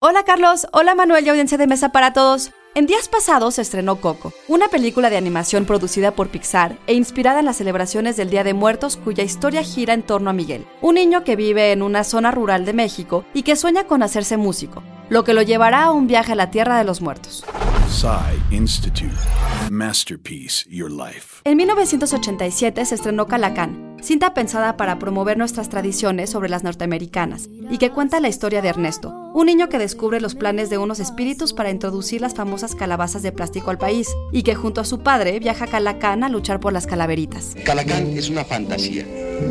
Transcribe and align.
Hola 0.00 0.22
Carlos, 0.22 0.68
hola 0.72 0.94
Manuel 0.94 1.26
y 1.26 1.28
audiencia 1.28 1.58
de 1.58 1.66
mesa 1.66 1.88
para 1.88 2.12
todos. 2.12 2.52
En 2.76 2.86
días 2.86 3.08
pasados 3.08 3.56
se 3.56 3.62
estrenó 3.62 4.00
Coco, 4.00 4.32
una 4.46 4.68
película 4.68 5.10
de 5.10 5.16
animación 5.16 5.64
producida 5.64 6.12
por 6.12 6.28
Pixar 6.28 6.78
e 6.86 6.94
inspirada 6.94 7.40
en 7.40 7.46
las 7.46 7.56
celebraciones 7.56 8.16
del 8.16 8.30
Día 8.30 8.44
de 8.44 8.54
Muertos 8.54 8.96
cuya 8.96 9.24
historia 9.24 9.64
gira 9.64 9.94
en 9.94 10.04
torno 10.04 10.30
a 10.30 10.32
Miguel, 10.32 10.66
un 10.82 10.94
niño 10.94 11.24
que 11.24 11.34
vive 11.34 11.72
en 11.72 11.82
una 11.82 12.04
zona 12.04 12.30
rural 12.30 12.64
de 12.64 12.74
México 12.74 13.24
y 13.34 13.42
que 13.42 13.56
sueña 13.56 13.88
con 13.88 14.04
hacerse 14.04 14.36
músico, 14.36 14.84
lo 15.08 15.24
que 15.24 15.34
lo 15.34 15.42
llevará 15.42 15.82
a 15.82 15.90
un 15.90 16.06
viaje 16.06 16.30
a 16.30 16.36
la 16.36 16.52
Tierra 16.52 16.78
de 16.78 16.84
los 16.84 17.00
Muertos. 17.00 17.44
Institute. 18.52 19.10
Masterpiece 19.70 20.64
Your 20.70 20.90
Life. 20.90 21.40
En 21.44 21.56
1987 21.56 22.84
se 22.84 22.94
estrenó 22.94 23.26
Calacán, 23.26 23.96
cinta 24.00 24.34
pensada 24.34 24.76
para 24.76 24.98
promover 24.98 25.36
nuestras 25.36 25.68
tradiciones 25.68 26.30
sobre 26.30 26.48
las 26.48 26.62
norteamericanas 26.62 27.48
y 27.70 27.78
que 27.78 27.90
cuenta 27.90 28.20
la 28.20 28.28
historia 28.28 28.62
de 28.62 28.68
Ernesto, 28.68 29.27
un 29.34 29.46
niño 29.46 29.68
que 29.68 29.78
descubre 29.78 30.20
los 30.20 30.34
planes 30.34 30.70
de 30.70 30.78
unos 30.78 31.00
espíritus 31.00 31.52
para 31.52 31.70
introducir 31.70 32.20
las 32.20 32.34
famosas 32.34 32.74
calabazas 32.74 33.22
de 33.22 33.32
plástico 33.32 33.70
al 33.70 33.78
país 33.78 34.08
y 34.32 34.42
que 34.42 34.54
junto 34.54 34.80
a 34.80 34.84
su 34.84 35.00
padre 35.00 35.38
viaja 35.38 35.66
a 35.66 35.68
Calacán 35.68 36.24
a 36.24 36.28
luchar 36.28 36.60
por 36.60 36.72
las 36.72 36.86
calaveritas. 36.86 37.54
Calacán 37.64 38.16
es 38.16 38.30
una 38.30 38.44
fantasía. 38.44 39.06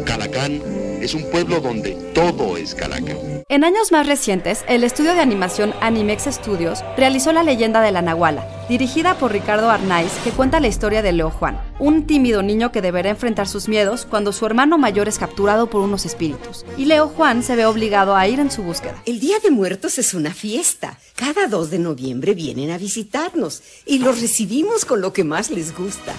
Calacán 0.06 0.62
es 1.02 1.14
un 1.14 1.24
pueblo 1.30 1.62
donde 1.62 1.92
todo 2.14 2.58
es 2.58 2.76
Calacán. 2.76 3.18
En 3.50 3.64
años 3.64 3.94
más 3.94 4.06
recientes, 4.06 4.66
el 4.68 4.84
estudio 4.84 5.14
de 5.14 5.22
animación 5.22 5.74
Animex 5.80 6.26
Studios 6.26 6.84
realizó 6.98 7.32
La 7.32 7.44
leyenda 7.44 7.82
de 7.82 7.94
la 7.94 8.02
Nahuala, 8.02 8.46
dirigida 8.68 9.18
por 9.18 9.32
Ricardo 9.32 9.70
Arnaiz, 9.70 10.12
que 10.24 10.32
cuenta 10.32 10.60
la 10.60 10.68
historia 10.68 11.02
de 11.02 11.14
Leo 11.14 11.30
Juan, 11.30 11.62
un 11.80 12.06
tímido 12.06 12.44
niño 12.44 12.74
que 12.74 12.82
deberá 12.82 13.10
enfrentar 13.10 13.48
sus 13.48 13.70
miedos 13.70 14.06
cuando 14.06 14.34
su 14.34 14.46
hermano 14.46 14.78
mayor 14.78 15.08
es 15.08 15.18
capturado 15.18 15.70
por 15.70 15.82
unos 15.82 16.06
espíritus, 16.06 16.66
y 16.76 16.86
Leo 16.86 17.08
Juan 17.08 17.42
se 17.42 17.56
ve 17.56 17.66
obligado 17.66 18.18
a 18.18 18.28
ir 18.28 18.42
en 18.42 18.52
su 18.52 18.64
búsqueda. 18.64 19.02
El 19.06 19.22
Día 19.22 19.38
de 19.42 19.50
Es 19.70 20.14
una 20.14 20.34
fiesta. 20.34 20.98
Cada 21.16 21.48
2 21.48 21.72
de 21.72 21.80
noviembre 21.80 22.34
vienen 22.34 22.72
a 22.72 22.78
visitarnos 22.78 23.62
y 23.86 24.00
los 24.00 24.22
recibimos 24.22 24.86
con 24.86 25.02
lo 25.02 25.12
que 25.12 25.26
más 25.26 25.50
les 25.50 25.76
gusta. 25.76 26.14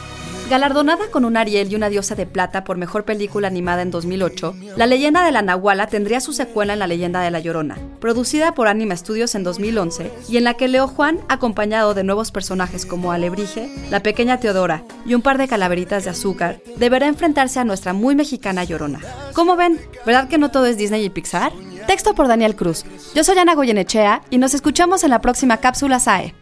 Galardonada 0.50 1.10
con 1.10 1.24
un 1.24 1.36
Ariel 1.36 1.72
y 1.72 1.74
una 1.74 1.88
diosa 1.88 2.14
de 2.14 2.26
plata 2.26 2.64
por 2.64 2.76
mejor 2.76 3.04
película 3.04 3.48
animada 3.48 3.80
en 3.80 3.90
2008, 3.90 4.54
La 4.76 4.86
leyenda 4.86 5.24
de 5.24 5.32
la 5.32 5.40
Nahuala 5.40 5.86
tendría 5.86 6.20
su 6.20 6.34
secuela 6.34 6.74
en 6.74 6.78
La 6.78 6.86
leyenda 6.86 7.22
de 7.22 7.30
la 7.30 7.40
Llorona, 7.40 7.78
producida 8.00 8.54
por 8.54 8.68
Anima 8.68 8.96
Studios 8.96 9.34
en 9.34 9.44
2011 9.44 10.10
y 10.28 10.36
en 10.36 10.44
la 10.44 10.54
que 10.54 10.68
Leo 10.68 10.86
Juan, 10.86 11.18
acompañado 11.28 11.94
de 11.94 12.04
nuevos 12.04 12.30
personajes 12.30 12.84
como 12.84 13.12
Alebrije, 13.12 13.70
la 13.90 14.02
pequeña 14.02 14.40
Teodora 14.40 14.84
y 15.06 15.14
un 15.14 15.22
par 15.22 15.38
de 15.38 15.48
calaveritas 15.48 16.04
de 16.04 16.10
azúcar, 16.10 16.60
deberá 16.76 17.06
enfrentarse 17.08 17.60
a 17.60 17.64
nuestra 17.64 17.94
muy 17.94 18.14
mexicana 18.14 18.64
Llorona. 18.64 19.00
¿Cómo 19.32 19.56
ven? 19.56 19.80
¿Verdad 20.04 20.28
que 20.28 20.38
no 20.38 20.50
todo 20.50 20.66
es 20.66 20.76
Disney 20.76 21.04
y 21.04 21.10
Pixar? 21.10 21.52
Texto 21.88 22.14
por 22.14 22.28
Daniel 22.28 22.54
Cruz. 22.54 22.84
Yo 23.14 23.24
soy 23.24 23.38
Ana 23.38 23.54
Goyenechea 23.54 24.20
y 24.28 24.36
nos 24.36 24.52
escuchamos 24.52 25.04
en 25.04 25.10
la 25.10 25.22
próxima 25.22 25.56
cápsula 25.56 25.98
SAE. 25.98 26.34